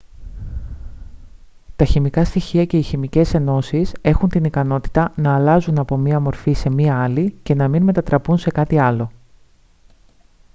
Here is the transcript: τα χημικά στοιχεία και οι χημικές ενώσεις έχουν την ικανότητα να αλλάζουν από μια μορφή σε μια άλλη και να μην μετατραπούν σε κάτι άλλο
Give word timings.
τα 1.75 1.85
χημικά 1.85 2.25
στοιχεία 2.25 2.65
και 2.65 2.77
οι 2.77 2.81
χημικές 2.81 3.33
ενώσεις 3.33 3.93
έχουν 4.01 4.29
την 4.29 4.43
ικανότητα 4.43 5.13
να 5.15 5.35
αλλάζουν 5.35 5.79
από 5.79 5.97
μια 5.97 6.19
μορφή 6.19 6.53
σε 6.53 6.69
μια 6.69 7.03
άλλη 7.03 7.35
και 7.43 7.53
να 7.55 7.67
μην 7.67 7.83
μετατραπούν 7.83 8.37
σε 8.37 8.51
κάτι 8.51 8.79
άλλο 8.79 9.11